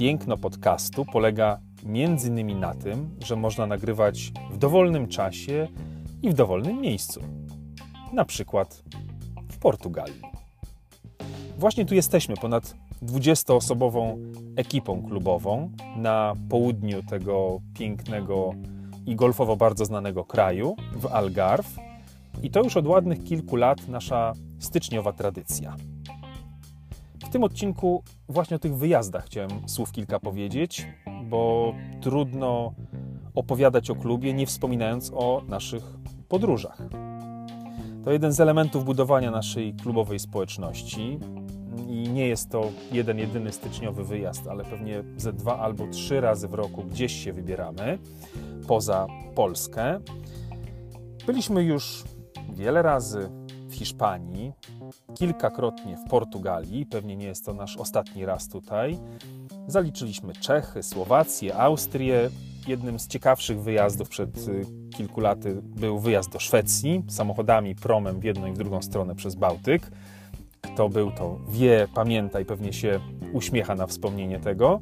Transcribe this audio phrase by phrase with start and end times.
[0.00, 5.68] piękno podcastu polega między innymi na tym, że można nagrywać w dowolnym czasie
[6.22, 7.20] i w dowolnym miejscu.
[8.12, 8.82] Na przykład
[9.52, 10.22] w Portugalii.
[11.58, 14.18] Właśnie tu jesteśmy, ponad 20-osobową
[14.56, 18.54] ekipą klubową na południu tego pięknego
[19.06, 21.80] i golfowo bardzo znanego kraju, w Algarve.
[22.42, 25.76] I to już od ładnych kilku lat nasza styczniowa tradycja.
[27.30, 30.86] W tym odcinku właśnie o tych wyjazdach chciałem słów kilka powiedzieć,
[31.24, 32.74] bo trudno
[33.34, 35.82] opowiadać o klubie, nie wspominając o naszych
[36.28, 36.82] podróżach.
[38.04, 41.18] To jeden z elementów budowania naszej klubowej społeczności
[41.88, 46.48] i nie jest to jeden, jedyny styczniowy wyjazd, ale pewnie ze dwa albo trzy razy
[46.48, 47.98] w roku gdzieś się wybieramy
[48.68, 50.00] poza Polskę.
[51.26, 52.04] Byliśmy już
[52.52, 53.30] wiele razy
[53.70, 54.52] w Hiszpanii,
[55.14, 58.98] kilkakrotnie w Portugalii, pewnie nie jest to nasz ostatni raz tutaj.
[59.66, 62.30] Zaliczyliśmy Czechy, Słowację, Austrię.
[62.68, 64.64] Jednym z ciekawszych wyjazdów przed y,
[64.96, 69.34] kilku laty był wyjazd do Szwecji samochodami, promem w jedną i w drugą stronę przez
[69.34, 69.90] Bałtyk.
[70.60, 73.00] Kto był, to wie, pamięta i pewnie się
[73.32, 74.80] uśmiecha na wspomnienie tego.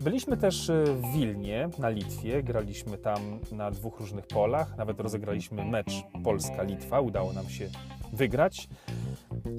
[0.00, 3.20] Byliśmy też y, w Wilnie na Litwie, graliśmy tam
[3.52, 7.68] na dwóch różnych polach, nawet rozegraliśmy mecz Polska-Litwa, udało nam się
[8.12, 8.68] wygrać,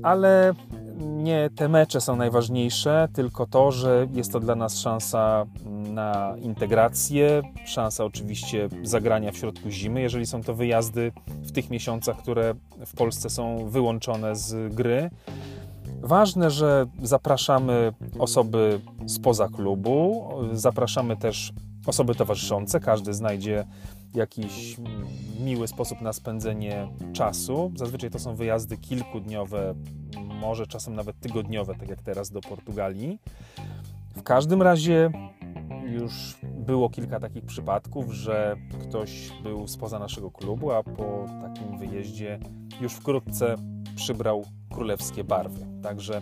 [0.03, 0.53] ale
[1.01, 5.45] nie te mecze są najważniejsze, tylko to, że jest to dla nas szansa
[5.93, 12.17] na integrację, szansa oczywiście zagrania w środku zimy, jeżeli są to wyjazdy w tych miesiącach,
[12.17, 12.53] które
[12.85, 15.09] w Polsce są wyłączone z gry.
[16.01, 21.53] Ważne, że zapraszamy osoby spoza klubu, zapraszamy też
[21.87, 22.79] osoby towarzyszące.
[22.79, 23.65] Każdy znajdzie
[24.15, 24.77] jakiś
[25.39, 27.71] miły sposób na spędzenie czasu.
[27.75, 29.75] Zazwyczaj to są wyjazdy kilkudniowe,
[30.41, 33.19] może czasem nawet tygodniowe, tak jak teraz do Portugalii.
[34.15, 35.11] W każdym razie
[35.85, 42.39] już było kilka takich przypadków, że ktoś był spoza naszego klubu, a po takim wyjeździe
[42.81, 43.55] już wkrótce
[43.95, 45.65] przybrał królewskie barwy.
[45.83, 46.21] Także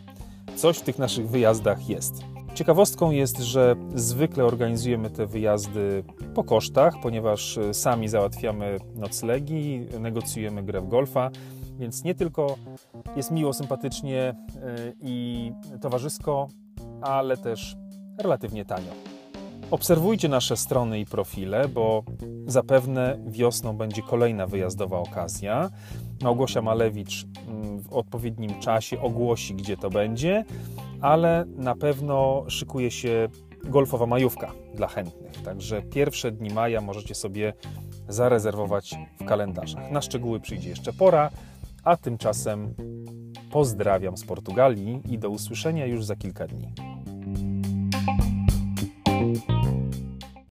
[0.56, 2.24] coś w tych naszych wyjazdach jest.
[2.54, 6.04] Ciekawostką jest, że zwykle organizujemy te wyjazdy
[6.36, 11.32] po kosztach, ponieważ sami załatwiamy noclegi, negocjujemy grę w golfa,
[11.80, 12.56] więc nie tylko
[13.16, 14.36] jest miło, sympatycznie e,
[15.02, 15.52] i
[15.82, 16.48] towarzysko,
[17.02, 17.76] ale też
[18.18, 18.92] relatywnie tanio.
[19.72, 22.04] Obserwujcie nasze strony i profile, bo
[22.48, 25.70] zapewne wiosną będzie kolejna wyjazdowa okazja.
[26.22, 30.46] Małgosia Malewicz mm, w odpowiednim czasie ogłosi, gdzie to będzie,
[31.02, 33.30] ale na pewno szykuje się
[33.64, 35.42] golfowa majówka dla chętnych.
[35.42, 37.54] Także pierwsze dni maja możecie sobie
[38.08, 39.92] zarezerwować w kalendarzach.
[39.92, 41.30] Na szczegóły przyjdzie jeszcze pora,
[41.84, 42.74] a tymczasem
[43.52, 46.74] pozdrawiam z Portugalii i do usłyszenia już za kilka dni.